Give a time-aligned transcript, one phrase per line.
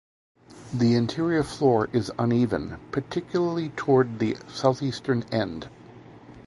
[0.73, 5.69] The interior floor is uneven, particularly toward the southeastern end.